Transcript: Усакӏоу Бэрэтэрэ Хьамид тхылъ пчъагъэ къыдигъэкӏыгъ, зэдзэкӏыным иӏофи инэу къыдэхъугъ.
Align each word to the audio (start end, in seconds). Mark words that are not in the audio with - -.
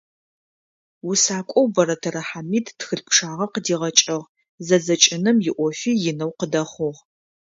Усакӏоу 1.09 1.67
Бэрэтэрэ 1.73 2.21
Хьамид 2.27 2.65
тхылъ 2.77 3.03
пчъагъэ 3.05 3.45
къыдигъэкӏыгъ, 3.53 4.25
зэдзэкӏыным 4.65 5.37
иӏофи 5.49 5.91
инэу 6.09 6.31
къыдэхъугъ. 6.39 6.99